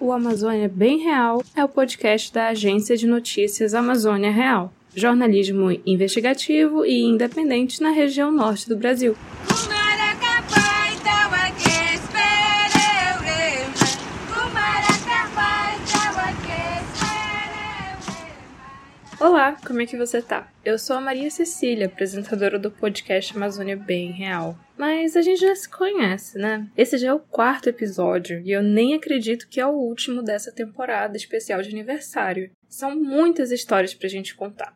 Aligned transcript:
O 0.00 0.12
Amazônia 0.12 0.66
Bem 0.66 0.98
Real 1.00 1.44
é 1.54 1.62
o 1.62 1.68
podcast 1.68 2.32
da 2.32 2.48
agência 2.48 2.96
de 2.96 3.06
notícias 3.06 3.74
Amazônia 3.74 4.30
Real, 4.30 4.72
jornalismo 4.96 5.78
investigativo 5.84 6.86
e 6.86 7.02
independente 7.02 7.82
na 7.82 7.90
região 7.90 8.32
norte 8.32 8.66
do 8.66 8.78
Brasil. 8.78 9.14
Olá, 19.20 19.54
como 19.66 19.82
é 19.82 19.86
que 19.86 19.98
você 19.98 20.22
tá? 20.22 20.50
Eu 20.64 20.78
sou 20.78 20.96
a 20.96 21.00
Maria 21.00 21.30
Cecília, 21.30 21.84
apresentadora 21.84 22.58
do 22.58 22.70
podcast 22.70 23.36
Amazônia 23.36 23.76
Bem 23.76 24.10
Real. 24.12 24.58
Mas 24.78 25.14
a 25.14 25.20
gente 25.20 25.42
já 25.42 25.54
se 25.54 25.68
conhece, 25.68 26.38
né? 26.38 26.66
Esse 26.74 26.96
já 26.96 27.08
é 27.08 27.12
o 27.12 27.20
quarto 27.20 27.68
episódio 27.68 28.40
e 28.40 28.50
eu 28.50 28.62
nem 28.62 28.94
acredito 28.94 29.46
que 29.46 29.60
é 29.60 29.66
o 29.66 29.76
último 29.76 30.22
dessa 30.22 30.50
temporada 30.50 31.18
especial 31.18 31.60
de 31.60 31.68
aniversário. 31.68 32.50
São 32.66 32.98
muitas 32.98 33.50
histórias 33.50 33.92
pra 33.92 34.08
gente 34.08 34.34
contar. 34.34 34.74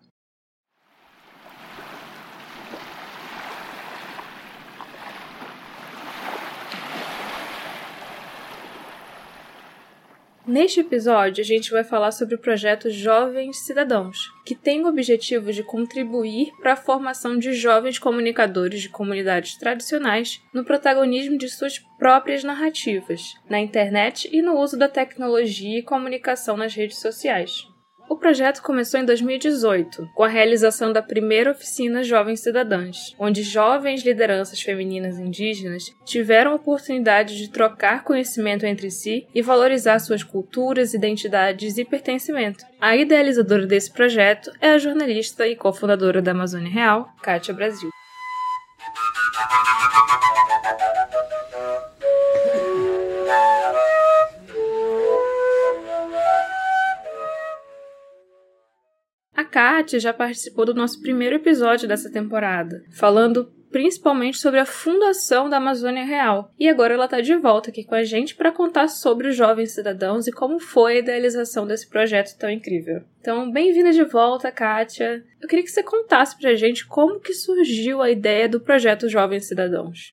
Neste 10.46 10.80
episódio, 10.80 11.40
a 11.40 11.44
gente 11.44 11.70
vai 11.70 11.82
falar 11.82 12.12
sobre 12.12 12.34
o 12.34 12.38
projeto 12.38 12.90
Jovens 12.90 13.64
Cidadãos, 13.64 14.30
que 14.44 14.54
tem 14.54 14.84
o 14.84 14.88
objetivo 14.88 15.50
de 15.50 15.62
contribuir 15.62 16.52
para 16.60 16.74
a 16.74 16.76
formação 16.76 17.38
de 17.38 17.54
jovens 17.54 17.98
comunicadores 17.98 18.82
de 18.82 18.90
comunidades 18.90 19.56
tradicionais 19.56 20.42
no 20.52 20.62
protagonismo 20.62 21.38
de 21.38 21.48
suas 21.48 21.78
próprias 21.98 22.44
narrativas, 22.44 23.34
na 23.48 23.58
internet 23.58 24.28
e 24.30 24.42
no 24.42 24.58
uso 24.60 24.78
da 24.78 24.86
tecnologia 24.86 25.78
e 25.78 25.82
comunicação 25.82 26.58
nas 26.58 26.74
redes 26.74 26.98
sociais. 26.98 27.66
O 28.08 28.16
projeto 28.16 28.62
começou 28.62 29.00
em 29.00 29.04
2018, 29.04 30.10
com 30.14 30.22
a 30.22 30.28
realização 30.28 30.92
da 30.92 31.02
primeira 31.02 31.50
oficina 31.50 32.04
Jovens 32.04 32.40
Cidadãs, 32.40 33.14
onde 33.18 33.42
jovens 33.42 34.04
lideranças 34.04 34.60
femininas 34.60 35.18
indígenas 35.18 35.84
tiveram 36.04 36.52
a 36.52 36.56
oportunidade 36.56 37.36
de 37.36 37.50
trocar 37.50 38.04
conhecimento 38.04 38.66
entre 38.66 38.90
si 38.90 39.26
e 39.34 39.40
valorizar 39.40 39.98
suas 39.98 40.22
culturas, 40.22 40.92
identidades 40.92 41.78
e 41.78 41.84
pertencimento. 41.84 42.64
A 42.78 42.94
idealizadora 42.94 43.66
desse 43.66 43.90
projeto 43.90 44.52
é 44.60 44.70
a 44.70 44.78
jornalista 44.78 45.46
e 45.46 45.56
cofundadora 45.56 46.20
da 46.20 46.32
Amazônia 46.32 46.70
Real, 46.70 47.08
Kátia 47.22 47.54
Brasil. 47.54 47.90
Kátia 59.54 60.00
já 60.00 60.12
participou 60.12 60.64
do 60.64 60.74
nosso 60.74 61.00
primeiro 61.00 61.36
episódio 61.36 61.86
dessa 61.86 62.10
temporada, 62.10 62.82
falando 62.90 63.52
principalmente 63.70 64.36
sobre 64.38 64.58
a 64.58 64.66
fundação 64.66 65.48
da 65.48 65.58
Amazônia 65.58 66.04
Real. 66.04 66.50
E 66.58 66.68
agora 66.68 66.94
ela 66.94 67.04
está 67.04 67.20
de 67.20 67.36
volta 67.36 67.70
aqui 67.70 67.84
com 67.84 67.94
a 67.94 68.02
gente 68.02 68.34
para 68.34 68.50
contar 68.50 68.88
sobre 68.88 69.28
os 69.28 69.36
jovens 69.36 69.70
cidadãos 69.70 70.26
e 70.26 70.32
como 70.32 70.58
foi 70.58 70.96
a 70.96 70.98
idealização 70.98 71.68
desse 71.68 71.88
projeto 71.88 72.36
tão 72.36 72.50
incrível. 72.50 73.04
Então, 73.20 73.48
bem-vinda 73.48 73.92
de 73.92 74.02
volta, 74.02 74.50
Kátia. 74.50 75.22
Eu 75.40 75.48
queria 75.48 75.64
que 75.64 75.70
você 75.70 75.84
contasse 75.84 76.36
para 76.36 76.50
a 76.50 76.56
gente 76.56 76.84
como 76.84 77.20
que 77.20 77.32
surgiu 77.32 78.02
a 78.02 78.10
ideia 78.10 78.48
do 78.48 78.60
projeto 78.60 79.08
Jovens 79.08 79.46
Cidadãos. 79.46 80.10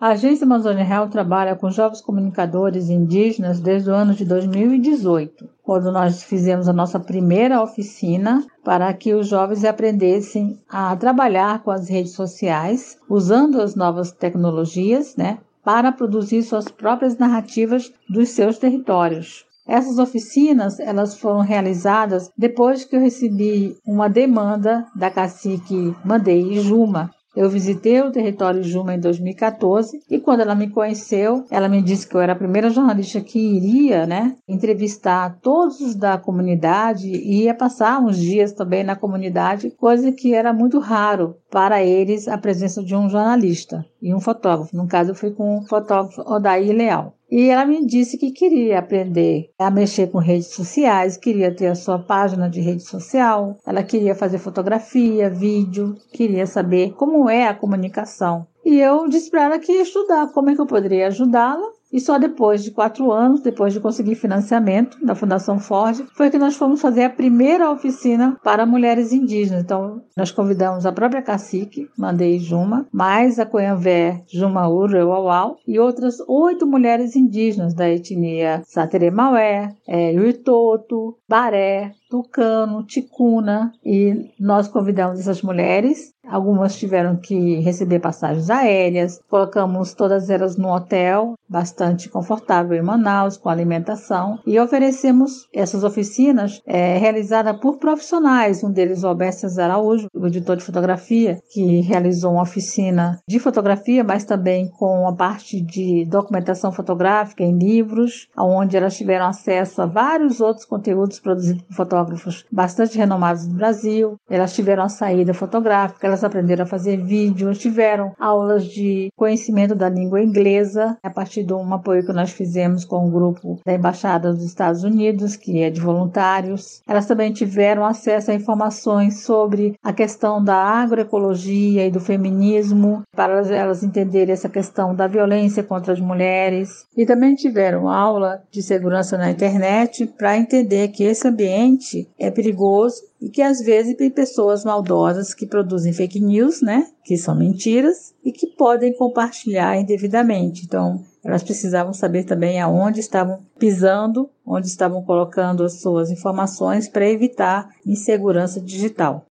A 0.00 0.08
Agência 0.08 0.44
Amazônia 0.44 0.82
Real 0.82 1.08
trabalha 1.08 1.54
com 1.54 1.70
jovens 1.70 2.00
comunicadores 2.00 2.90
indígenas 2.90 3.60
desde 3.60 3.88
o 3.88 3.94
ano 3.94 4.12
de 4.12 4.24
2018, 4.24 5.48
quando 5.62 5.92
nós 5.92 6.24
fizemos 6.24 6.68
a 6.68 6.72
nossa 6.72 6.98
primeira 6.98 7.62
oficina 7.62 8.44
para 8.64 8.92
que 8.92 9.14
os 9.14 9.28
jovens 9.28 9.64
aprendessem 9.64 10.60
a 10.68 10.96
trabalhar 10.96 11.62
com 11.62 11.70
as 11.70 11.88
redes 11.88 12.12
sociais, 12.12 12.98
usando 13.08 13.62
as 13.62 13.76
novas 13.76 14.10
tecnologias, 14.10 15.14
né, 15.16 15.38
para 15.62 15.92
produzir 15.92 16.42
suas 16.42 16.68
próprias 16.68 17.16
narrativas 17.16 17.92
dos 18.10 18.30
seus 18.30 18.58
territórios. 18.58 19.46
Essas 19.66 19.98
oficinas 19.98 20.78
elas 20.80 21.16
foram 21.16 21.40
realizadas 21.40 22.30
depois 22.36 22.84
que 22.84 22.96
eu 22.96 23.00
recebi 23.00 23.78
uma 23.86 24.08
demanda 24.08 24.86
da 24.94 25.08
cacique 25.08 25.94
Mandei 26.04 26.60
Juma, 26.60 27.10
eu 27.36 27.48
visitei 27.50 28.00
o 28.00 28.10
território 28.10 28.62
Juma 28.62 28.94
em 28.94 29.00
2014 29.00 30.00
e 30.10 30.18
quando 30.18 30.40
ela 30.40 30.54
me 30.54 30.70
conheceu, 30.70 31.44
ela 31.50 31.68
me 31.68 31.82
disse 31.82 32.06
que 32.06 32.14
eu 32.14 32.20
era 32.20 32.32
a 32.32 32.36
primeira 32.36 32.70
jornalista 32.70 33.20
que 33.20 33.38
iria, 33.38 34.06
né, 34.06 34.36
entrevistar 34.48 35.38
todos 35.42 35.94
da 35.94 36.16
comunidade 36.16 37.08
e 37.08 37.44
ia 37.44 37.54
passar 37.54 38.00
uns 38.00 38.16
dias 38.18 38.52
também 38.52 38.84
na 38.84 38.96
comunidade, 38.96 39.70
coisa 39.70 40.12
que 40.12 40.34
era 40.34 40.52
muito 40.52 40.78
raro 40.78 41.36
para 41.50 41.82
eles 41.82 42.28
a 42.28 42.38
presença 42.38 42.82
de 42.82 42.94
um 42.94 43.08
jornalista 43.08 43.84
e 44.00 44.14
um 44.14 44.20
fotógrafo. 44.20 44.76
No 44.76 44.86
caso, 44.86 45.10
eu 45.10 45.14
fui 45.14 45.30
com 45.30 45.58
o 45.58 45.62
fotógrafo 45.66 46.20
Odaí 46.22 46.72
Leal. 46.72 47.14
E 47.36 47.48
ela 47.48 47.66
me 47.66 47.84
disse 47.84 48.16
que 48.16 48.30
queria 48.30 48.78
aprender 48.78 49.50
a 49.58 49.68
mexer 49.68 50.06
com 50.06 50.18
redes 50.18 50.54
sociais, 50.54 51.16
queria 51.16 51.52
ter 51.52 51.66
a 51.66 51.74
sua 51.74 51.98
página 51.98 52.48
de 52.48 52.60
rede 52.60 52.84
social, 52.84 53.58
ela 53.66 53.82
queria 53.82 54.14
fazer 54.14 54.38
fotografia, 54.38 55.28
vídeo, 55.28 55.96
queria 56.12 56.46
saber 56.46 56.92
como 56.92 57.28
é 57.28 57.48
a 57.48 57.52
comunicação. 57.52 58.46
E 58.64 58.78
eu 58.80 59.08
disse 59.08 59.30
para 59.30 59.44
ela 59.44 59.58
que 59.58 59.72
ia 59.72 59.82
estudar, 59.82 60.32
como 60.32 60.50
é 60.50 60.54
que 60.54 60.60
eu 60.60 60.66
poderia 60.66 61.08
ajudá-la 61.08 61.74
e 61.94 62.00
só 62.00 62.18
depois 62.18 62.64
de 62.64 62.72
quatro 62.72 63.12
anos, 63.12 63.40
depois 63.40 63.72
de 63.72 63.78
conseguir 63.78 64.16
financiamento 64.16 64.98
da 65.06 65.14
Fundação 65.14 65.60
Ford, 65.60 66.04
foi 66.16 66.28
que 66.28 66.36
nós 66.36 66.56
fomos 66.56 66.80
fazer 66.80 67.04
a 67.04 67.10
primeira 67.10 67.70
oficina 67.70 68.36
para 68.42 68.66
mulheres 68.66 69.12
indígenas. 69.12 69.62
Então, 69.62 70.02
nós 70.16 70.32
convidamos 70.32 70.84
a 70.86 70.92
própria 70.92 71.22
cacique, 71.22 71.88
Mandei 71.96 72.40
Juma, 72.40 72.84
mais 72.92 73.38
a 73.38 73.46
Coyanvé 73.46 74.24
Juma 74.26 74.68
Ureuauau 74.68 75.56
e 75.68 75.78
outras 75.78 76.16
oito 76.26 76.66
mulheres 76.66 77.14
indígenas 77.14 77.74
da 77.74 77.88
etnia 77.88 78.62
Sateremaué, 78.64 79.68
é, 79.86 80.10
Uitoto, 80.18 81.16
Baré, 81.28 81.92
Tucano, 82.14 82.84
Ticuna 82.84 83.72
e 83.84 84.30
nós 84.38 84.68
convidamos 84.68 85.18
essas 85.18 85.42
mulheres. 85.42 86.14
Algumas 86.24 86.76
tiveram 86.76 87.16
que 87.16 87.60
receber 87.60 87.98
passagens 87.98 88.48
aéreas, 88.48 89.20
colocamos 89.28 89.92
todas 89.92 90.30
elas 90.30 90.56
no 90.56 90.72
hotel, 90.72 91.34
bastante 91.46 92.08
confortável 92.08 92.78
em 92.78 92.82
Manaus, 92.82 93.36
com 93.36 93.50
alimentação, 93.50 94.38
e 94.46 94.58
oferecemos 94.58 95.46
essas 95.52 95.84
oficinas 95.84 96.62
é, 96.66 96.96
realizadas 96.96 97.58
por 97.60 97.76
profissionais. 97.76 98.64
Um 98.64 98.70
deles, 98.70 99.02
o 99.02 99.08
Alberto 99.08 99.40
César 99.40 99.64
Araújo, 99.64 100.08
o 100.14 100.26
editor 100.26 100.56
de 100.56 100.64
fotografia, 100.64 101.38
que 101.52 101.80
realizou 101.82 102.32
uma 102.32 102.42
oficina 102.42 103.20
de 103.28 103.38
fotografia, 103.38 104.02
mas 104.02 104.24
também 104.24 104.68
com 104.68 105.06
a 105.06 105.12
parte 105.14 105.60
de 105.60 106.06
documentação 106.06 106.72
fotográfica 106.72 107.42
em 107.42 107.58
livros, 107.58 108.28
onde 108.38 108.78
elas 108.78 108.96
tiveram 108.96 109.26
acesso 109.26 109.82
a 109.82 109.86
vários 109.86 110.40
outros 110.40 110.64
conteúdos 110.64 111.20
produzidos 111.20 111.62
por 111.64 111.74
fotógrafos 111.74 112.03
fotógrafos 112.04 112.44
bastante 112.52 112.98
renomados 112.98 113.46
do 113.46 113.54
Brasil. 113.54 114.16
Elas 114.28 114.54
tiveram 114.54 114.84
a 114.84 114.88
saída 114.88 115.32
fotográfica, 115.32 116.06
elas 116.06 116.22
aprenderam 116.22 116.64
a 116.64 116.66
fazer 116.66 116.98
vídeo, 116.98 117.52
tiveram 117.54 118.12
aulas 118.18 118.64
de 118.64 119.10
conhecimento 119.16 119.74
da 119.74 119.88
língua 119.88 120.22
inglesa 120.22 120.96
a 121.02 121.10
partir 121.10 121.42
de 121.44 121.52
um 121.52 121.72
apoio 121.72 122.04
que 122.04 122.12
nós 122.12 122.30
fizemos 122.30 122.84
com 122.84 122.96
o 122.96 123.06
um 123.06 123.10
grupo 123.10 123.60
da 123.64 123.74
Embaixada 123.74 124.32
dos 124.32 124.44
Estados 124.44 124.84
Unidos, 124.84 125.36
que 125.36 125.62
é 125.62 125.70
de 125.70 125.80
voluntários. 125.80 126.82
Elas 126.86 127.06
também 127.06 127.32
tiveram 127.32 127.84
acesso 127.84 128.30
a 128.30 128.34
informações 128.34 129.22
sobre 129.22 129.74
a 129.82 129.92
questão 129.92 130.42
da 130.42 130.56
agroecologia 130.56 131.86
e 131.86 131.90
do 131.90 132.00
feminismo, 132.00 133.02
para 133.14 133.40
elas 133.54 133.82
entenderem 133.82 134.32
essa 134.32 134.48
questão 134.48 134.94
da 134.94 135.06
violência 135.06 135.62
contra 135.62 135.92
as 135.92 136.00
mulheres. 136.00 136.86
E 136.96 137.06
também 137.06 137.34
tiveram 137.34 137.88
aula 137.88 138.42
de 138.50 138.62
segurança 138.62 139.16
na 139.16 139.30
internet 139.30 140.06
para 140.06 140.36
entender 140.36 140.88
que 140.88 141.04
esse 141.04 141.26
ambiente 141.26 141.93
é 142.18 142.30
perigoso 142.30 143.02
e 143.20 143.28
que 143.28 143.42
às 143.42 143.60
vezes 143.60 143.96
tem 143.96 144.10
pessoas 144.10 144.64
maldosas 144.64 145.34
que 145.34 145.46
produzem 145.46 145.92
fake 145.92 146.20
news, 146.20 146.60
né, 146.60 146.88
que 147.04 147.16
são 147.16 147.36
mentiras 147.36 148.14
e 148.24 148.32
que 148.32 148.46
podem 148.46 148.92
compartilhar 148.94 149.76
indevidamente. 149.78 150.64
Então, 150.64 151.04
elas 151.22 151.42
precisavam 151.42 151.92
saber 151.92 152.24
também 152.24 152.60
aonde 152.60 153.00
estavam 153.00 153.44
pisando, 153.58 154.30
onde 154.46 154.66
estavam 154.66 155.02
colocando 155.02 155.64
as 155.64 155.80
suas 155.80 156.10
informações 156.10 156.88
para 156.88 157.08
evitar 157.08 157.68
insegurança 157.86 158.60
digital. 158.60 159.26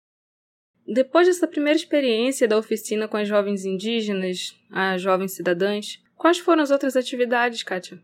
Depois 0.87 1.26
dessa 1.26 1.47
primeira 1.47 1.79
experiência 1.79 2.49
da 2.49 2.58
oficina 2.58 3.06
com 3.06 3.17
as 3.17 3.29
jovens 3.29 3.65
indígenas, 3.65 4.56
as 4.70 5.00
jovens 5.00 5.32
cidadãs, 5.32 6.03
quais 6.17 6.38
foram 6.38 6.62
as 6.62 6.70
outras 6.70 6.97
atividades, 6.97 7.62
Kátia? 7.62 7.99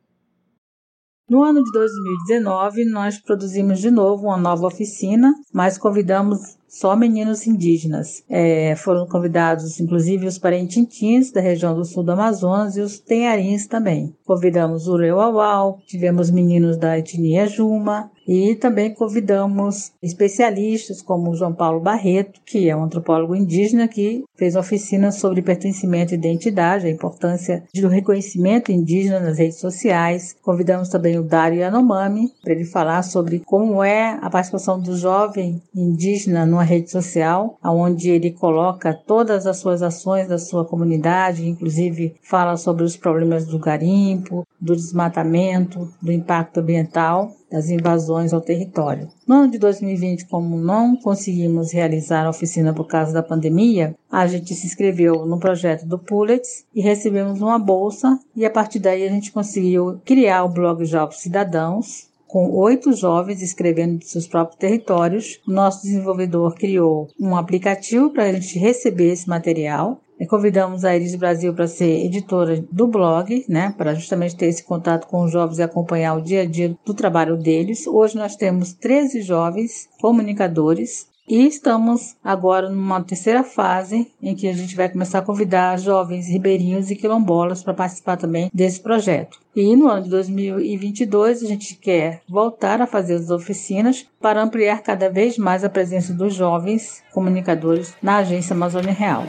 No 1.29 1.43
ano 1.43 1.63
de 1.63 1.71
2019, 1.73 2.87
nós 2.87 3.19
produzimos 3.19 3.81
de 3.81 3.91
novo 3.91 4.29
uma 4.29 4.39
nova 4.39 4.67
oficina, 4.67 5.31
mas 5.53 5.77
convidamos 5.77 6.58
só 6.69 6.95
meninos 6.95 7.47
indígenas. 7.47 8.23
É, 8.29 8.77
foram 8.77 9.07
convidados, 9.07 9.81
inclusive, 9.81 10.27
os 10.27 10.39
parentintins 10.39 11.33
da 11.33 11.41
região 11.41 11.75
do 11.75 11.85
sul 11.85 12.03
do 12.03 12.13
Amazonas 12.13 12.77
e 12.77 12.81
os 12.81 12.99
tenharins 12.99 13.67
também. 13.67 14.15
Convidamos 14.25 14.87
o 14.87 14.97
Reuauau, 14.97 15.81
tivemos 15.87 16.31
meninos 16.31 16.77
da 16.77 16.99
etnia 16.99 17.47
Juma, 17.47 18.11
e 18.29 18.55
também 18.55 18.93
convidamos 18.93 19.93
especialistas 20.03 21.01
como 21.01 21.31
o 21.31 21.35
João 21.35 21.55
Paulo 21.55 21.81
Barreto, 21.81 22.43
que 22.45 22.69
é 22.69 22.77
um 22.77 22.85
antropólogo 22.85 23.35
indígena 23.35 23.89
que 23.89 24.23
fez 24.37 24.55
oficina 24.55 25.11
sobre 25.11 25.41
pertencimento 25.41 26.13
e 26.13 26.19
identidade, 26.19 26.87
a 26.87 26.91
importância 26.91 27.65
do 27.75 27.89
reconhecimento 27.89 28.71
indígena 28.71 29.19
nas 29.19 29.39
redes 29.39 29.59
sociais. 29.59 30.37
Convidamos 30.43 30.91
também 30.91 31.19
o 31.19 31.23
Dário 31.23 31.61
Yanomami 31.61 32.31
para 32.43 32.53
ele 32.53 32.67
falar 32.67 33.03
sobre 33.03 33.39
como 33.47 33.83
é 33.83 34.19
a 34.21 34.29
participação 34.29 34.79
do 34.79 34.95
jovem 34.95 35.63
indígena 35.75 36.45
numa 36.59 36.65
rede 36.65 36.91
social, 36.91 37.57
onde 37.65 38.11
ele 38.11 38.33
coloca 38.33 38.93
todas 38.93 39.47
as 39.47 39.59
suas 39.59 39.81
ações 39.81 40.27
da 40.27 40.39
sua 40.39 40.65
comunidade, 40.65 41.49
inclusive 41.49 42.17
fala 42.21 42.57
sobre 42.57 42.83
os 42.83 42.97
problemas 42.97 43.47
do 43.47 43.61
garimpo, 43.61 44.45
do 44.61 44.75
desmatamento, 44.75 45.89
do 46.03 46.11
impacto 46.11 46.59
ambiental 46.59 47.31
das 47.51 47.71
invasões 47.71 48.33
ao 48.33 48.41
território. 48.41 49.09
No 49.27 49.37
ano 49.37 49.51
de 49.51 49.59
2020, 49.59 50.27
como 50.27 50.57
não 50.59 50.97
conseguimos 50.97 51.73
realizar 51.73 52.27
a 52.27 52.31
oficina 52.31 52.75
por 52.75 52.87
causa 52.87 53.13
da 53.13 53.23
pandemia, 53.23 53.95
a 54.11 54.27
gente 54.27 54.55
se 54.55 54.67
inscreveu 54.67 55.25
no 55.25 55.39
projeto 55.39 55.87
do 55.87 55.99
Pullets 55.99 56.67
e 56.75 56.81
recebemos 56.81 57.41
uma 57.41 57.59
bolsa 57.59 58.19
e 58.37 58.45
a 58.45 58.51
partir 58.51 58.79
daí 58.79 59.07
a 59.07 59.11
gente 59.11 59.33
conseguiu 59.33 60.01
criar 60.05 60.45
o 60.45 60.49
blog 60.49 60.85
Jovens 60.85 61.21
Cidadãos, 61.21 62.08
com 62.29 62.51
oito 62.51 62.93
jovens 62.93 63.43
escrevendo 63.43 63.99
de 63.99 64.07
seus 64.07 64.29
próprios 64.29 64.61
territórios. 64.61 65.41
O 65.49 65.51
nosso 65.51 65.83
desenvolvedor 65.83 66.55
criou 66.55 67.09
um 67.19 67.35
aplicativo 67.35 68.11
para 68.11 68.25
a 68.25 68.33
gente 68.33 68.59
receber 68.59 69.11
esse 69.11 69.29
material 69.29 70.01
Convidamos 70.27 70.85
a 70.85 70.97
Iris 70.97 71.15
Brasil 71.15 71.55
para 71.55 71.69
ser 71.69 72.05
editora 72.05 72.65
do 72.73 72.89
blog, 72.89 73.45
né, 73.49 73.73
para 73.77 73.95
justamente 73.95 74.37
ter 74.37 74.47
esse 74.47 74.65
contato 74.65 75.07
com 75.07 75.23
os 75.23 75.31
jovens 75.31 75.59
e 75.59 75.63
acompanhar 75.63 76.15
o 76.15 76.23
dia 76.23 76.43
a 76.43 76.45
dia 76.45 76.77
do 76.85 76.93
trabalho 76.93 77.37
deles. 77.37 77.87
Hoje 77.87 78.17
nós 78.17 78.35
temos 78.35 78.73
13 78.73 79.23
jovens 79.23 79.89
comunicadores 80.01 81.07
e 81.29 81.47
estamos 81.47 82.17
agora 82.25 82.71
numa 82.71 83.03
terceira 83.03 83.43
fase 83.43 84.11
em 84.23 84.35
que 84.35 84.49
a 84.49 84.53
gente 84.53 84.75
vai 84.75 84.89
começar 84.89 85.19
a 85.19 85.23
convidar 85.23 85.79
jovens 85.79 86.29
ribeirinhos 86.29 86.91
e 86.91 86.97
quilombolas 86.97 87.63
para 87.63 87.75
participar 87.75 88.17
também 88.17 88.51
desse 88.53 88.81
projeto. 88.81 89.39
E 89.55 89.77
no 89.77 89.89
ano 89.89 90.05
de 90.05 90.11
2022 90.11 91.43
a 91.43 91.47
gente 91.47 91.75
quer 91.77 92.23
voltar 92.29 92.81
a 92.81 92.87
fazer 92.87 93.15
as 93.15 93.31
oficinas 93.31 94.07
para 94.21 94.43
ampliar 94.43 94.83
cada 94.83 95.11
vez 95.11 95.37
mais 95.37 95.65
a 95.65 95.69
presença 95.69 96.15
dos 96.15 96.35
jovens 96.35 97.03
comunicadores 97.13 97.95
na 98.03 98.19
Agência 98.19 98.55
Amazônia 98.55 98.93
Real. 98.93 99.25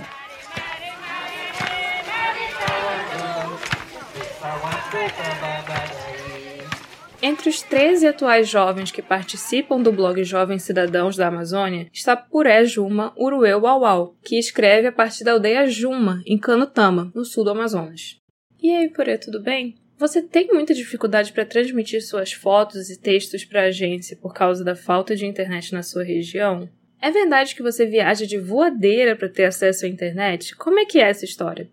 Entre 7.22 7.50
os 7.50 7.62
13 7.62 8.08
atuais 8.08 8.48
jovens 8.48 8.92
que 8.92 9.02
participam 9.02 9.82
do 9.82 9.92
blog 9.92 10.24
Jovens 10.24 10.64
Cidadãos 10.64 11.18
da 11.18 11.28
Amazônia 11.28 11.90
está 11.92 12.16
Puré 12.16 12.64
Juma 12.64 13.14
Uruê 13.18 13.54
Uauau, 13.54 14.16
que 14.24 14.40
escreve 14.40 14.88
a 14.88 14.92
partir 14.92 15.26
da 15.26 15.34
aldeia 15.34 15.68
Juma, 15.68 16.24
em 16.26 16.38
Canutama, 16.38 17.12
no 17.14 17.26
sul 17.26 17.44
do 17.44 17.50
Amazonas. 17.50 18.18
E 18.62 18.72
aí, 18.72 18.90
Puré, 18.90 19.18
tudo 19.18 19.42
bem? 19.42 19.76
Você 19.98 20.22
tem 20.22 20.48
muita 20.48 20.74
dificuldade 20.74 21.34
para 21.34 21.46
transmitir 21.46 22.02
suas 22.02 22.32
fotos 22.32 22.90
e 22.90 22.98
textos 22.98 23.44
para 23.44 23.64
a 23.64 23.68
agência 23.68 24.16
por 24.16 24.34
causa 24.34 24.64
da 24.64 24.74
falta 24.74 25.14
de 25.14 25.26
internet 25.26 25.74
na 25.74 25.84
sua 25.84 26.04
região? 26.04 26.70
É 27.02 27.12
verdade 27.12 27.54
que 27.54 27.62
você 27.62 27.86
viaja 27.86 28.26
de 28.26 28.40
voadeira 28.40 29.14
para 29.14 29.28
ter 29.28 29.44
acesso 29.44 29.86
à 29.86 29.90
internet? 29.90 30.56
Como 30.56 30.80
é 30.80 30.86
que 30.86 31.00
é 31.00 31.10
essa 31.10 31.26
história? 31.26 31.70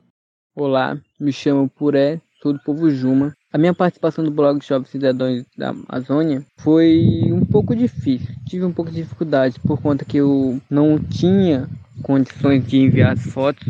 Olá, 0.57 1.01
me 1.21 1.33
chamo 1.33 1.71
Puré, 1.71 2.21
sou 2.43 2.53
do 2.53 2.59
povo 2.65 2.91
Juma 2.91 3.36
a 3.53 3.59
minha 3.59 3.73
participação 3.73 4.25
do 4.25 4.31
blog 4.31 4.65
Jovens 4.65 4.91
Cidadãos 4.91 5.45
da 5.57 5.71
Amazônia 5.89 6.45
foi 6.59 7.31
um 7.33 7.45
pouco 7.45 7.75
difícil. 7.75 8.35
Tive 8.47 8.65
um 8.65 8.73
pouco 8.73 8.91
de 8.91 9.03
dificuldade 9.03 9.59
por 9.61 9.81
conta 9.81 10.05
que 10.05 10.19
eu 10.19 10.61
não 10.69 10.99
tinha 10.99 11.69
condições 12.03 12.67
de 12.67 12.79
enviar 12.79 13.13
as 13.13 13.25
fotos 13.25 13.67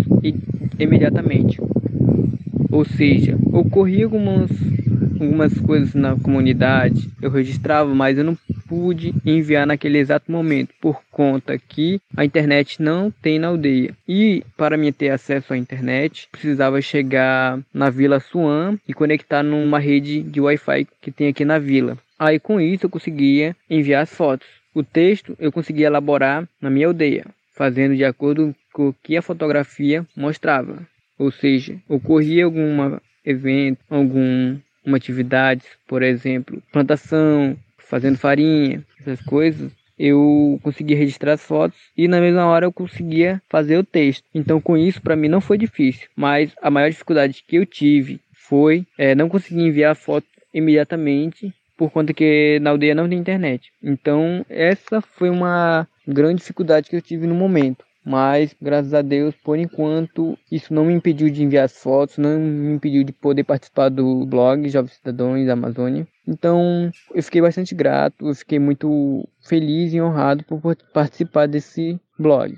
imediatamente. 0.78 1.60
Ou 2.70 2.84
seja, 2.84 3.38
ocorria 3.52 4.04
algumas, 4.04 4.50
algumas 5.20 5.58
coisas 5.60 5.94
na 5.94 6.16
comunidade, 6.16 7.10
eu 7.22 7.30
registrava, 7.30 7.94
mas 7.94 8.18
eu 8.18 8.24
não 8.24 8.36
pude 8.68 9.14
enviar 9.24 9.66
naquele 9.66 9.98
exato 9.98 10.30
momento, 10.30 10.74
por 10.80 11.00
conta 11.10 11.58
que 11.58 12.00
a 12.16 12.24
internet 12.24 12.80
não 12.82 13.10
tem 13.10 13.38
na 13.38 13.48
aldeia. 13.48 13.94
E 14.08 14.44
para 14.56 14.76
mim 14.76 14.92
ter 14.92 15.10
acesso 15.10 15.52
à 15.52 15.56
internet, 15.56 16.28
precisava 16.30 16.80
chegar 16.80 17.58
na 17.72 17.90
Vila 17.90 18.20
Suan 18.20 18.78
e 18.88 18.94
conectar 18.94 19.42
numa 19.42 19.78
rede 19.78 20.22
de 20.22 20.40
Wi-Fi 20.40 20.86
que 21.00 21.10
tem 21.10 21.28
aqui 21.28 21.44
na 21.44 21.58
vila. 21.58 21.96
Aí 22.18 22.38
com 22.38 22.60
isso 22.60 22.86
eu 22.86 22.90
conseguia 22.90 23.54
enviar 23.68 24.02
as 24.02 24.12
fotos. 24.12 24.48
O 24.74 24.82
texto 24.82 25.36
eu 25.38 25.52
conseguia 25.52 25.86
elaborar 25.86 26.46
na 26.60 26.70
minha 26.70 26.86
aldeia, 26.86 27.26
fazendo 27.54 27.96
de 27.96 28.04
acordo 28.04 28.54
com 28.72 28.88
o 28.88 28.94
que 29.02 29.16
a 29.16 29.22
fotografia 29.22 30.06
mostrava. 30.14 30.86
Ou 31.18 31.30
seja, 31.30 31.76
ocorria 31.88 32.44
algum 32.44 32.98
evento, 33.24 33.78
alguma 33.88 34.60
atividade, 34.94 35.64
por 35.86 36.02
exemplo, 36.02 36.62
plantação, 36.70 37.56
fazendo 37.88 38.18
farinha, 38.18 38.84
essas 39.00 39.20
coisas, 39.22 39.72
eu 39.98 40.60
conseguia 40.62 40.96
registrar 40.96 41.32
as 41.34 41.42
fotos 41.42 41.78
e 41.96 42.06
na 42.06 42.20
mesma 42.20 42.44
hora 42.46 42.66
eu 42.66 42.72
conseguia 42.72 43.40
fazer 43.48 43.78
o 43.78 43.84
texto. 43.84 44.24
Então 44.34 44.60
com 44.60 44.76
isso 44.76 45.00
para 45.00 45.16
mim 45.16 45.28
não 45.28 45.40
foi 45.40 45.56
difícil, 45.56 46.08
mas 46.14 46.52
a 46.60 46.70
maior 46.70 46.90
dificuldade 46.90 47.42
que 47.46 47.56
eu 47.56 47.64
tive 47.64 48.20
foi 48.32 48.86
é, 48.98 49.14
não 49.14 49.28
conseguir 49.28 49.62
enviar 49.62 49.92
a 49.92 49.94
foto 49.94 50.26
imediatamente 50.52 51.52
por 51.76 51.90
conta 51.90 52.12
que 52.12 52.58
na 52.60 52.70
aldeia 52.70 52.94
não 52.94 53.08
tem 53.08 53.18
internet. 53.18 53.70
Então 53.82 54.44
essa 54.48 55.00
foi 55.00 55.30
uma 55.30 55.86
grande 56.06 56.40
dificuldade 56.40 56.88
que 56.90 56.96
eu 56.96 57.02
tive 57.02 57.26
no 57.26 57.34
momento. 57.34 57.85
Mas, 58.08 58.54
graças 58.62 58.94
a 58.94 59.02
Deus, 59.02 59.34
por 59.34 59.58
enquanto, 59.58 60.38
isso 60.50 60.72
não 60.72 60.84
me 60.84 60.94
impediu 60.94 61.28
de 61.28 61.42
enviar 61.42 61.64
as 61.64 61.76
fotos, 61.76 62.18
não 62.18 62.38
me 62.38 62.74
impediu 62.76 63.02
de 63.02 63.12
poder 63.12 63.42
participar 63.42 63.88
do 63.88 64.24
blog 64.24 64.68
Jovens 64.68 64.92
Cidadãos 64.92 65.44
da 65.44 65.54
Amazônia. 65.54 66.06
Então, 66.24 66.88
eu 67.12 67.20
fiquei 67.20 67.42
bastante 67.42 67.74
grato, 67.74 68.28
eu 68.28 68.34
fiquei 68.36 68.60
muito 68.60 69.26
feliz 69.40 69.92
e 69.92 70.00
honrado 70.00 70.44
por 70.44 70.60
participar 70.94 71.48
desse 71.48 72.00
blog. 72.16 72.56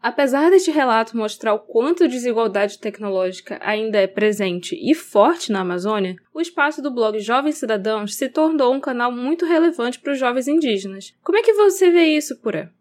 Apesar 0.00 0.48
deste 0.48 0.70
relato 0.70 1.16
mostrar 1.16 1.52
o 1.52 1.58
quanto 1.58 2.04
a 2.04 2.06
desigualdade 2.06 2.78
tecnológica 2.78 3.58
ainda 3.60 3.98
é 3.98 4.06
presente 4.06 4.78
e 4.80 4.94
forte 4.94 5.50
na 5.50 5.62
Amazônia, 5.62 6.14
o 6.32 6.40
espaço 6.40 6.80
do 6.80 6.92
blog 6.92 7.18
Jovens 7.18 7.56
Cidadãos 7.56 8.14
se 8.14 8.28
tornou 8.28 8.72
um 8.72 8.78
canal 8.78 9.10
muito 9.10 9.44
relevante 9.44 9.98
para 9.98 10.12
os 10.12 10.20
jovens 10.20 10.46
indígenas. 10.46 11.12
Como 11.24 11.36
é 11.36 11.42
que 11.42 11.54
você 11.54 11.90
vê 11.90 12.04
isso, 12.04 12.40
Pura? 12.40 12.72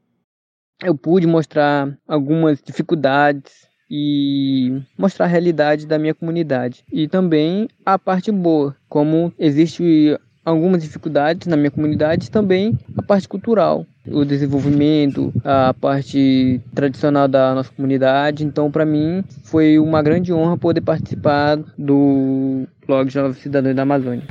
Eu 0.83 0.95
pude 0.95 1.25
mostrar 1.25 1.97
algumas 2.07 2.61
dificuldades 2.61 3.65
e 3.89 4.81
mostrar 4.97 5.25
a 5.25 5.29
realidade 5.29 5.85
da 5.85 5.97
minha 5.97 6.13
comunidade. 6.13 6.83
E 6.91 7.07
também 7.07 7.67
a 7.85 7.97
parte 7.97 8.31
boa, 8.31 8.75
como 8.89 9.31
existe 9.37 10.17
algumas 10.43 10.83
dificuldades 10.83 11.47
na 11.47 11.57
minha 11.57 11.71
comunidade, 11.71 12.29
também 12.29 12.77
a 12.97 13.01
parte 13.01 13.27
cultural, 13.27 13.85
o 14.07 14.23
desenvolvimento, 14.23 15.33
a 15.43 15.73
parte 15.73 16.61
tradicional 16.73 17.27
da 17.27 17.55
nossa 17.55 17.71
comunidade. 17.71 18.45
Então, 18.45 18.69
para 18.69 18.85
mim, 18.85 19.23
foi 19.43 19.79
uma 19.79 20.03
grande 20.03 20.31
honra 20.31 20.57
poder 20.57 20.81
participar 20.81 21.57
do 21.77 22.67
blog 22.85 23.09
Jovem 23.09 23.33
Cidadão 23.33 23.73
da 23.73 23.81
Amazônia. 23.81 24.23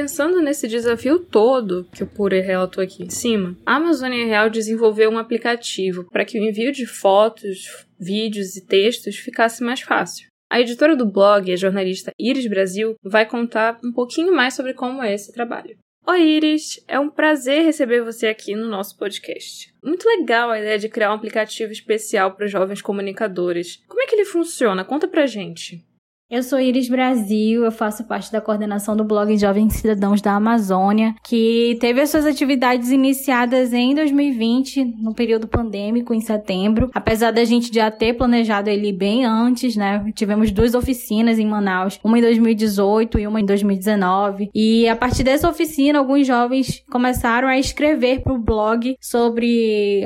Pensando 0.00 0.40
nesse 0.40 0.68
desafio 0.68 1.18
todo 1.18 1.88
que 1.92 2.04
o 2.04 2.06
Pure 2.06 2.40
relatou 2.40 2.84
aqui 2.84 3.02
em 3.02 3.10
cima, 3.10 3.56
a 3.66 3.74
Amazônia 3.74 4.24
Real 4.26 4.48
desenvolveu 4.48 5.10
um 5.10 5.18
aplicativo 5.18 6.06
para 6.12 6.24
que 6.24 6.38
o 6.38 6.44
envio 6.44 6.70
de 6.70 6.86
fotos, 6.86 7.84
vídeos 7.98 8.54
e 8.54 8.64
textos 8.64 9.16
ficasse 9.16 9.60
mais 9.64 9.80
fácil. 9.80 10.28
A 10.48 10.60
editora 10.60 10.94
do 10.94 11.04
blog, 11.04 11.52
a 11.52 11.56
jornalista 11.56 12.12
Iris 12.16 12.46
Brasil, 12.46 12.94
vai 13.02 13.26
contar 13.26 13.76
um 13.82 13.90
pouquinho 13.90 14.32
mais 14.32 14.54
sobre 14.54 14.72
como 14.72 15.02
é 15.02 15.12
esse 15.12 15.32
trabalho. 15.32 15.76
Oi, 16.06 16.22
Iris! 16.22 16.80
É 16.86 17.00
um 17.00 17.10
prazer 17.10 17.64
receber 17.64 18.00
você 18.00 18.28
aqui 18.28 18.54
no 18.54 18.68
nosso 18.68 18.96
podcast. 18.96 19.74
Muito 19.82 20.06
legal 20.06 20.48
a 20.48 20.60
ideia 20.60 20.78
de 20.78 20.88
criar 20.88 21.10
um 21.10 21.16
aplicativo 21.16 21.72
especial 21.72 22.36
para 22.36 22.46
jovens 22.46 22.80
comunicadores. 22.80 23.82
Como 23.88 24.00
é 24.00 24.06
que 24.06 24.14
ele 24.14 24.24
funciona? 24.24 24.84
Conta 24.84 25.08
pra 25.08 25.26
gente. 25.26 25.84
Eu 26.30 26.42
sou 26.42 26.60
Iris 26.60 26.90
Brasil, 26.90 27.64
eu 27.64 27.72
faço 27.72 28.04
parte 28.04 28.30
da 28.30 28.38
coordenação 28.38 28.94
do 28.94 29.02
blog 29.02 29.34
Jovens 29.38 29.76
Cidadãos 29.76 30.20
da 30.20 30.34
Amazônia, 30.34 31.14
que 31.24 31.78
teve 31.80 32.02
as 32.02 32.10
suas 32.10 32.26
atividades 32.26 32.90
iniciadas 32.90 33.72
em 33.72 33.94
2020, 33.94 34.84
no 35.00 35.14
período 35.14 35.48
pandêmico, 35.48 36.12
em 36.12 36.20
setembro. 36.20 36.90
Apesar 36.92 37.30
da 37.30 37.42
gente 37.46 37.74
já 37.74 37.90
ter 37.90 38.12
planejado 38.12 38.68
ele 38.68 38.92
bem 38.92 39.24
antes, 39.24 39.74
né? 39.74 40.04
Tivemos 40.14 40.50
duas 40.50 40.74
oficinas 40.74 41.38
em 41.38 41.46
Manaus, 41.46 41.98
uma 42.04 42.18
em 42.18 42.20
2018 42.20 43.18
e 43.20 43.26
uma 43.26 43.40
em 43.40 43.46
2019. 43.46 44.50
E 44.54 44.86
a 44.86 44.94
partir 44.94 45.24
dessa 45.24 45.48
oficina, 45.48 45.98
alguns 45.98 46.26
jovens 46.26 46.84
começaram 46.90 47.48
a 47.48 47.58
escrever 47.58 48.20
para 48.20 48.34
o 48.34 48.38
blog 48.38 48.98
sobre 49.00 50.04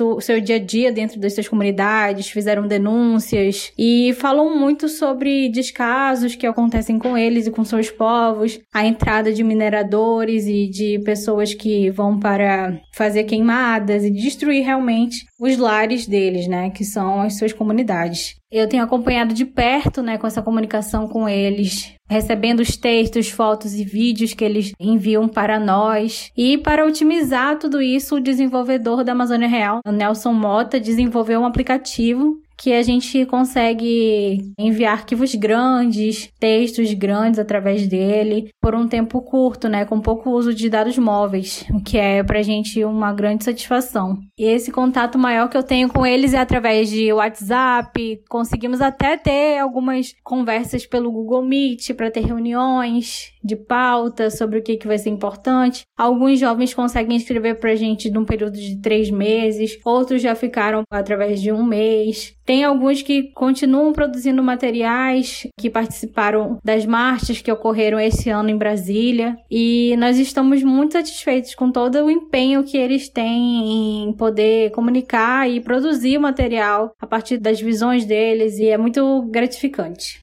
o 0.00 0.20
seu 0.20 0.40
dia 0.40 0.56
a 0.56 0.58
dia 0.58 0.90
dentro 0.90 1.20
das 1.20 1.32
suas 1.32 1.46
comunidades, 1.46 2.28
fizeram 2.28 2.66
denúncias 2.66 3.70
e 3.78 4.12
falam 4.18 4.58
muito 4.58 4.88
sobre 4.88 5.59
descasos 5.60 6.34
que 6.34 6.46
acontecem 6.46 6.98
com 6.98 7.16
eles 7.16 7.46
e 7.46 7.50
com 7.50 7.64
seus 7.64 7.90
povos, 7.90 8.58
a 8.72 8.86
entrada 8.86 9.32
de 9.32 9.44
mineradores 9.44 10.46
e 10.46 10.68
de 10.68 10.98
pessoas 11.04 11.52
que 11.52 11.90
vão 11.90 12.18
para 12.18 12.80
fazer 12.94 13.24
queimadas 13.24 14.04
e 14.04 14.10
destruir 14.10 14.64
realmente 14.64 15.24
os 15.38 15.56
lares 15.56 16.06
deles, 16.06 16.46
né, 16.46 16.70
que 16.70 16.84
são 16.84 17.20
as 17.20 17.38
suas 17.38 17.52
comunidades. 17.52 18.34
Eu 18.50 18.68
tenho 18.68 18.82
acompanhado 18.82 19.32
de 19.32 19.44
perto, 19.44 20.02
né, 20.02 20.18
com 20.18 20.26
essa 20.26 20.42
comunicação 20.42 21.06
com 21.06 21.28
eles, 21.28 21.94
recebendo 22.08 22.60
os 22.60 22.76
textos, 22.76 23.30
fotos 23.30 23.74
e 23.74 23.84
vídeos 23.84 24.34
que 24.34 24.44
eles 24.44 24.72
enviam 24.80 25.28
para 25.28 25.60
nós. 25.60 26.30
E 26.36 26.58
para 26.58 26.84
otimizar 26.84 27.58
tudo 27.58 27.80
isso, 27.80 28.16
o 28.16 28.20
desenvolvedor 28.20 29.04
da 29.04 29.12
Amazônia 29.12 29.46
Real, 29.46 29.80
Nelson 29.86 30.32
Mota, 30.32 30.80
desenvolveu 30.80 31.40
um 31.40 31.46
aplicativo 31.46 32.40
que 32.60 32.74
a 32.74 32.82
gente 32.82 33.24
consegue 33.24 34.52
enviar 34.58 34.92
arquivos 34.92 35.34
grandes, 35.34 36.30
textos 36.38 36.92
grandes 36.92 37.38
através 37.38 37.88
dele, 37.88 38.50
por 38.60 38.74
um 38.74 38.86
tempo 38.86 39.22
curto, 39.22 39.66
né, 39.66 39.86
com 39.86 39.98
pouco 39.98 40.30
uso 40.30 40.52
de 40.52 40.68
dados 40.68 40.98
móveis, 40.98 41.64
o 41.72 41.82
que 41.82 41.96
é 41.96 42.22
pra 42.22 42.42
gente 42.42 42.84
uma 42.84 43.14
grande 43.14 43.44
satisfação. 43.44 44.18
E 44.38 44.44
esse 44.44 44.70
contato 44.70 45.18
maior 45.18 45.48
que 45.48 45.56
eu 45.56 45.62
tenho 45.62 45.88
com 45.88 46.04
eles 46.04 46.34
é 46.34 46.38
através 46.38 46.90
de 46.90 47.10
WhatsApp, 47.10 48.20
conseguimos 48.28 48.82
até 48.82 49.16
ter 49.16 49.58
algumas 49.58 50.14
conversas 50.22 50.84
pelo 50.84 51.10
Google 51.10 51.42
Meet 51.42 51.94
para 51.94 52.10
ter 52.10 52.26
reuniões 52.26 53.32
de 53.42 53.56
pauta 53.56 54.30
sobre 54.30 54.58
o 54.58 54.62
que, 54.62 54.76
que 54.76 54.86
vai 54.86 54.98
ser 54.98 55.10
importante. 55.10 55.82
Alguns 55.96 56.38
jovens 56.38 56.74
conseguem 56.74 57.16
escrever 57.16 57.58
pra 57.58 57.74
gente 57.74 58.10
num 58.10 58.24
período 58.24 58.56
de 58.56 58.80
três 58.80 59.10
meses, 59.10 59.78
outros 59.84 60.22
já 60.22 60.34
ficaram 60.34 60.82
através 60.90 61.40
de 61.40 61.52
um 61.52 61.64
mês. 61.64 62.34
Tem 62.44 62.64
alguns 62.64 63.02
que 63.02 63.30
continuam 63.32 63.92
produzindo 63.92 64.42
materiais 64.42 65.46
que 65.58 65.70
participaram 65.70 66.58
das 66.64 66.84
marchas 66.84 67.40
que 67.40 67.52
ocorreram 67.52 68.00
esse 68.00 68.28
ano 68.28 68.50
em 68.50 68.56
Brasília 68.56 69.36
e 69.50 69.94
nós 69.98 70.18
estamos 70.18 70.62
muito 70.62 70.92
satisfeitos 70.92 71.54
com 71.54 71.70
todo 71.70 72.04
o 72.04 72.10
empenho 72.10 72.64
que 72.64 72.76
eles 72.76 73.08
têm 73.08 74.08
em 74.08 74.12
poder 74.12 74.70
comunicar 74.72 75.48
e 75.48 75.60
produzir 75.60 76.18
material 76.18 76.92
a 77.00 77.06
partir 77.06 77.38
das 77.38 77.60
visões 77.60 78.04
deles 78.04 78.58
e 78.58 78.66
é 78.66 78.76
muito 78.76 79.22
gratificante. 79.30 80.18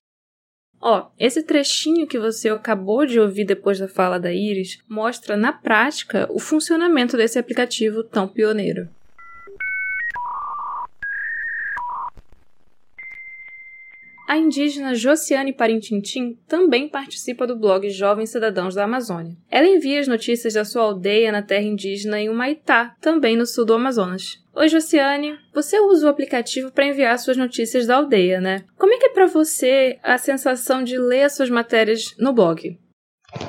Ó, 0.79 1.07
esse 1.19 1.41
trechinho 1.41 2.07
que 2.07 2.19
você 2.19 2.49
acabou 2.49 3.05
de 3.05 3.19
ouvir 3.19 3.45
depois 3.45 3.79
da 3.79 3.87
fala 3.87 4.19
da 4.19 4.31
Iris 4.31 4.79
mostra 4.87 5.35
na 5.35 5.51
prática 5.51 6.27
o 6.29 6.39
funcionamento 6.39 7.17
desse 7.17 7.39
aplicativo 7.39 8.03
tão 8.03 8.27
pioneiro. 8.27 8.87
A 14.27 14.35
indígena 14.35 14.93
Josiane 14.93 15.53
Parintintim 15.53 16.37
também 16.49 16.89
participa 16.89 17.47
do 17.47 17.55
blog 17.55 17.89
Jovens 17.89 18.29
Cidadãos 18.29 18.75
da 18.75 18.83
Amazônia. 18.83 19.37
Ela 19.49 19.67
envia 19.67 20.01
as 20.01 20.07
notícias 20.07 20.53
da 20.53 20.65
sua 20.65 20.83
aldeia 20.83 21.31
na 21.31 21.41
terra 21.41 21.63
indígena 21.63 22.19
em 22.19 22.27
Humaitá, 22.27 22.93
também 22.99 23.37
no 23.37 23.45
sul 23.45 23.63
do 23.63 23.73
Amazonas. 23.73 24.43
Oi, 24.53 24.67
Josiane. 24.67 25.39
Você 25.53 25.79
usa 25.79 26.07
o 26.07 26.09
aplicativo 26.09 26.71
para 26.73 26.85
enviar 26.85 27.17
suas 27.17 27.37
notícias 27.37 27.87
da 27.87 27.95
aldeia, 27.95 28.41
né? 28.41 28.65
Como 28.77 28.93
é 28.93 28.97
que 28.97 29.05
é 29.05 29.13
para 29.13 29.27
você 29.27 29.97
a 30.03 30.17
sensação 30.17 30.83
de 30.83 30.97
ler 30.97 31.23
as 31.23 31.35
suas 31.35 31.49
matérias 31.49 32.13
no 32.19 32.33
blog? 32.33 32.77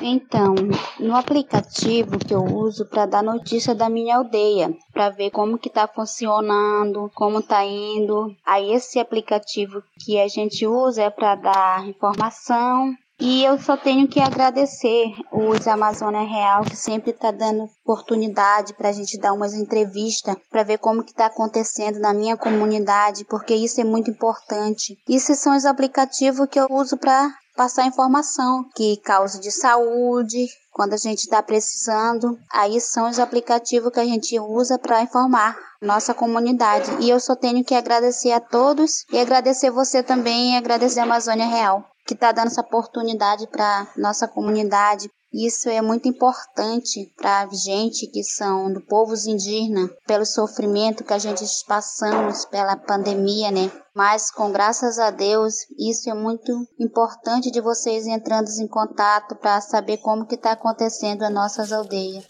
Então, 0.01 0.55
no 0.99 1.15
aplicativo 1.15 2.17
que 2.17 2.33
eu 2.33 2.43
uso 2.43 2.85
para 2.85 3.05
dar 3.05 3.23
notícia 3.23 3.75
da 3.75 3.89
minha 3.89 4.17
aldeia, 4.17 4.73
para 4.93 5.09
ver 5.09 5.31
como 5.31 5.57
que 5.57 5.69
tá 5.69 5.87
funcionando, 5.87 7.11
como 7.13 7.41
tá 7.41 7.63
indo. 7.65 8.35
Aí 8.45 8.71
esse 8.71 8.99
aplicativo 8.99 9.81
que 10.03 10.19
a 10.19 10.27
gente 10.27 10.65
usa 10.65 11.03
é 11.03 11.09
para 11.09 11.35
dar 11.35 11.87
informação, 11.87 12.93
e 13.21 13.43
eu 13.43 13.59
só 13.59 13.75
tenho 13.75 14.07
que 14.07 14.21
agradecer 14.21 15.11
os 15.29 15.67
Amazônia 15.67 16.21
Real 16.21 16.63
que 16.63 16.75
sempre 16.77 17.11
está 17.11 17.31
dando 17.31 17.69
oportunidade 17.83 18.73
para 18.73 18.87
a 18.87 18.91
gente 18.93 19.19
dar 19.19 19.33
umas 19.33 19.53
entrevistas 19.53 20.37
para 20.49 20.63
ver 20.63 20.77
como 20.77 21.03
que 21.03 21.11
está 21.11 21.25
acontecendo 21.25 21.99
na 21.99 22.13
minha 22.13 22.37
comunidade, 22.37 23.25
porque 23.25 23.53
isso 23.53 23.81
é 23.81 23.83
muito 23.83 24.09
importante. 24.09 24.97
Esses 25.07 25.37
são 25.37 25.53
os 25.53 25.65
aplicativos 25.65 26.47
que 26.49 26.57
eu 26.57 26.67
uso 26.69 26.95
para 26.95 27.29
passar 27.59 27.85
informação 27.85 28.63
que 28.73 28.95
causa 29.03 29.37
de 29.37 29.51
saúde, 29.51 30.47
quando 30.71 30.93
a 30.93 30.97
gente 30.97 31.19
está 31.19 31.43
precisando. 31.43 32.39
Aí 32.49 32.79
são 32.79 33.09
os 33.09 33.19
aplicativos 33.19 33.91
que 33.91 33.99
a 33.99 34.05
gente 34.05 34.39
usa 34.39 34.79
para 34.79 35.01
informar 35.01 35.57
nossa 35.81 36.13
comunidade. 36.13 36.89
E 37.01 37.09
eu 37.09 37.19
só 37.19 37.35
tenho 37.35 37.61
que 37.65 37.75
agradecer 37.75 38.31
a 38.31 38.39
todos 38.39 39.03
e 39.11 39.19
agradecer 39.19 39.71
você 39.71 40.01
também 40.01 40.53
e 40.53 40.57
agradecer 40.57 41.01
a 41.01 41.03
Amazônia 41.03 41.47
Real 41.47 41.83
que 42.07 42.13
está 42.13 42.31
dando 42.31 42.47
essa 42.47 42.61
oportunidade 42.61 43.45
para 43.47 43.87
nossa 43.97 44.25
comunidade. 44.25 45.11
Isso 45.31 45.69
é 45.69 45.79
muito 45.79 46.07
importante 46.07 47.13
para 47.15 47.41
a 47.41 47.47
gente 47.53 48.07
que 48.07 48.23
são 48.23 48.73
do 48.73 48.81
povo 48.81 49.13
indígena, 49.27 49.87
pelo 50.07 50.25
sofrimento 50.25 51.03
que 51.03 51.13
a 51.13 51.19
gente 51.19 51.45
passamos 51.67 52.45
pela 52.45 52.75
pandemia, 52.75 53.51
né? 53.51 53.71
Mas 53.93 54.31
com 54.31 54.51
graças 54.51 54.97
a 54.97 55.11
Deus, 55.11 55.67
isso 55.77 56.09
é 56.09 56.13
muito 56.15 56.51
importante 56.79 57.51
de 57.51 57.61
vocês 57.61 58.07
entrando 58.07 58.49
em 58.59 58.67
contato 58.67 59.35
para 59.35 59.61
saber 59.61 59.97
como 59.97 60.25
que 60.25 60.35
está 60.35 60.53
acontecendo 60.53 61.23
as 61.23 61.33
nossas 61.33 61.71
aldeias. 61.71 62.25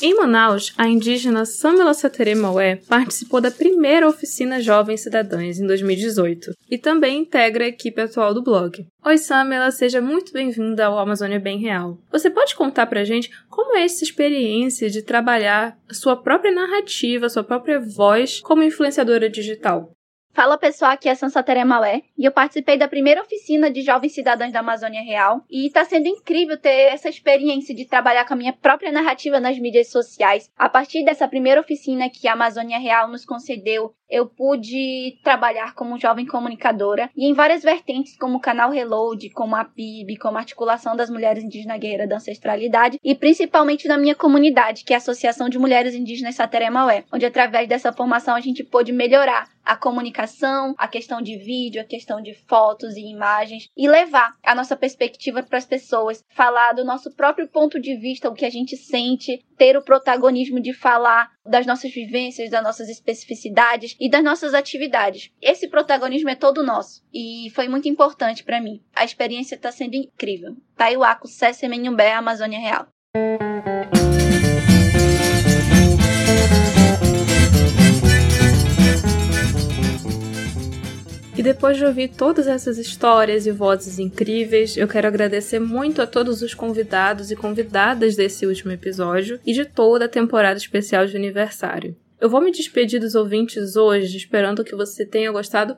Em 0.00 0.14
Manaus, 0.14 0.72
a 0.78 0.86
indígena 0.86 1.44
Samela 1.44 1.92
Satere 1.92 2.32
Maué 2.32 2.76
participou 2.88 3.40
da 3.40 3.50
primeira 3.50 4.08
oficina 4.08 4.60
Jovens 4.60 5.00
Cidadãs 5.00 5.58
em 5.58 5.66
2018 5.66 6.52
e 6.70 6.78
também 6.78 7.18
integra 7.18 7.64
a 7.64 7.68
equipe 7.68 8.00
atual 8.00 8.32
do 8.32 8.40
blog. 8.40 8.86
Oi 9.04 9.18
Samela, 9.18 9.72
seja 9.72 10.00
muito 10.00 10.32
bem-vinda 10.32 10.86
ao 10.86 11.00
Amazônia 11.00 11.40
Bem 11.40 11.58
Real. 11.58 11.98
Você 12.12 12.30
pode 12.30 12.54
contar 12.54 12.86
pra 12.86 13.02
gente 13.02 13.28
como 13.50 13.76
é 13.76 13.82
essa 13.82 14.04
experiência 14.04 14.88
de 14.88 15.02
trabalhar 15.02 15.76
sua 15.90 16.14
própria 16.14 16.52
narrativa, 16.52 17.28
sua 17.28 17.42
própria 17.42 17.80
voz 17.80 18.40
como 18.40 18.62
influenciadora 18.62 19.28
digital? 19.28 19.90
Fala 20.38 20.56
pessoal, 20.56 20.92
aqui 20.92 21.08
é 21.08 21.16
Sansatere 21.16 21.64
Malé 21.64 22.04
e 22.16 22.24
eu 22.24 22.30
participei 22.30 22.78
da 22.78 22.86
primeira 22.86 23.20
oficina 23.20 23.68
de 23.68 23.82
jovens 23.82 24.14
cidadãos 24.14 24.52
da 24.52 24.60
Amazônia 24.60 25.02
Real 25.02 25.44
e 25.50 25.66
está 25.66 25.84
sendo 25.84 26.06
incrível 26.06 26.56
ter 26.56 26.92
essa 26.92 27.08
experiência 27.08 27.74
de 27.74 27.84
trabalhar 27.84 28.24
com 28.24 28.34
a 28.34 28.36
minha 28.36 28.52
própria 28.52 28.92
narrativa 28.92 29.40
nas 29.40 29.58
mídias 29.58 29.90
sociais. 29.90 30.48
A 30.56 30.68
partir 30.68 31.04
dessa 31.04 31.26
primeira 31.26 31.60
oficina 31.60 32.08
que 32.08 32.28
a 32.28 32.34
Amazônia 32.34 32.78
Real 32.78 33.08
nos 33.08 33.24
concedeu 33.24 33.92
eu 34.08 34.26
pude 34.26 35.18
trabalhar 35.22 35.74
como 35.74 35.98
jovem 35.98 36.24
comunicadora 36.24 37.10
e 37.14 37.26
em 37.26 37.34
várias 37.34 37.62
vertentes, 37.62 38.16
como 38.16 38.38
o 38.38 38.40
canal 38.40 38.70
Reload, 38.70 39.28
como 39.30 39.54
a 39.54 39.64
PIB, 39.64 40.16
como 40.16 40.38
a 40.38 40.40
articulação 40.40 40.96
das 40.96 41.10
mulheres 41.10 41.44
indígenas 41.44 41.78
guerreiras 41.78 42.08
da 42.08 42.16
ancestralidade 42.16 42.98
e 43.04 43.14
principalmente 43.14 43.86
na 43.86 43.98
minha 43.98 44.14
comunidade, 44.14 44.84
que 44.84 44.94
é 44.94 44.96
a 44.96 44.98
Associação 44.98 45.48
de 45.48 45.58
Mulheres 45.58 45.94
Indígenas 45.94 46.36
Sateré 46.36 46.70
Maué, 46.70 47.04
onde 47.12 47.26
através 47.26 47.68
dessa 47.68 47.92
formação 47.92 48.34
a 48.34 48.40
gente 48.40 48.64
pôde 48.64 48.92
melhorar 48.92 49.48
a 49.64 49.76
comunicação, 49.76 50.27
a 50.76 50.88
questão 50.88 51.22
de 51.22 51.36
vídeo, 51.36 51.80
a 51.80 51.84
questão 51.84 52.20
de 52.20 52.34
fotos 52.34 52.96
e 52.96 53.00
imagens 53.00 53.68
e 53.76 53.88
levar 53.88 54.34
a 54.42 54.54
nossa 54.54 54.76
perspectiva 54.76 55.42
para 55.42 55.58
as 55.58 55.66
pessoas, 55.66 56.24
falar 56.30 56.72
do 56.72 56.84
nosso 56.84 57.10
próprio 57.14 57.48
ponto 57.48 57.80
de 57.80 57.96
vista, 57.96 58.28
o 58.28 58.34
que 58.34 58.44
a 58.44 58.50
gente 58.50 58.76
sente, 58.76 59.44
ter 59.56 59.76
o 59.76 59.82
protagonismo 59.82 60.60
de 60.60 60.72
falar 60.72 61.30
das 61.44 61.66
nossas 61.66 61.92
vivências, 61.92 62.50
das 62.50 62.62
nossas 62.62 62.88
especificidades 62.88 63.96
e 63.98 64.08
das 64.08 64.22
nossas 64.22 64.54
atividades. 64.54 65.30
Esse 65.40 65.68
protagonismo 65.68 66.28
é 66.28 66.34
todo 66.34 66.64
nosso 66.64 67.02
e 67.12 67.50
foi 67.54 67.68
muito 67.68 67.88
importante 67.88 68.44
para 68.44 68.60
mim. 68.60 68.82
A 68.94 69.04
experiência 69.04 69.54
está 69.54 69.72
sendo 69.72 69.94
incrível. 69.94 70.56
Taiwaco, 70.76 71.26
Sessemenhumbé, 71.26 72.12
Amazônia 72.12 72.58
Real. 72.58 72.86
Depois 81.48 81.78
de 81.78 81.84
ouvir 81.86 82.08
todas 82.08 82.46
essas 82.46 82.76
histórias 82.76 83.46
e 83.46 83.50
vozes 83.50 83.98
incríveis, 83.98 84.76
eu 84.76 84.86
quero 84.86 85.08
agradecer 85.08 85.58
muito 85.58 86.02
a 86.02 86.06
todos 86.06 86.42
os 86.42 86.52
convidados 86.52 87.30
e 87.30 87.36
convidadas 87.36 88.14
desse 88.14 88.44
último 88.44 88.70
episódio 88.70 89.40
e 89.46 89.54
de 89.54 89.64
toda 89.64 90.04
a 90.04 90.08
temporada 90.10 90.58
especial 90.58 91.06
de 91.06 91.16
aniversário. 91.16 91.96
Eu 92.20 92.28
vou 92.28 92.42
me 92.42 92.52
despedir 92.52 93.00
dos 93.00 93.14
ouvintes 93.14 93.76
hoje, 93.76 94.14
esperando 94.14 94.62
que 94.62 94.76
você 94.76 95.06
tenha 95.06 95.32
gostado 95.32 95.74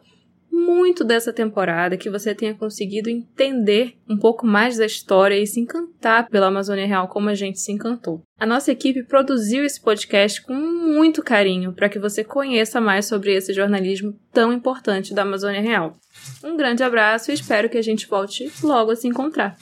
muito 0.51 1.05
dessa 1.05 1.33
temporada, 1.33 1.97
que 1.97 2.11
você 2.11 2.35
tenha 2.35 2.55
conseguido 2.55 3.09
entender 3.09 3.97
um 4.09 4.17
pouco 4.17 4.47
mais 4.47 4.77
da 4.77 4.87
história 4.87 5.37
e 5.37 5.47
se 5.47 5.61
encantar 5.61 6.29
pela 6.29 6.49
Amazônia 6.49 6.87
Real 6.87 7.09
como 7.09 7.29
a 7.29 7.35
gente 7.35 7.61
se 7.61 7.73
encantou. 7.73 8.23
A 8.39 8.47
nossa 8.47 8.73
equipe 8.73 9.03
produziu 9.03 9.65
esse 9.65 9.81
podcast 9.81 10.43
com 10.43 10.55
muito 10.55 11.23
carinho 11.23 11.73
para 11.73 11.89
que 11.89 11.99
você 11.99 12.25
conheça 12.25 12.81
mais 12.81 13.07
sobre 13.07 13.35
esse 13.35 13.53
jornalismo 13.53 14.19
tão 14.33 14.53
importante 14.53 15.15
da 15.15 15.23
Amazônia 15.23 15.61
Real. 15.61 15.97
Um 16.43 16.57
grande 16.57 16.83
abraço 16.83 17.31
e 17.31 17.35
espero 17.35 17.69
que 17.69 17.79
a 17.79 17.83
gente 17.83 18.07
volte 18.07 18.51
logo 18.63 18.91
a 18.91 18.97
se 18.97 19.09
encontrar. 19.09 19.57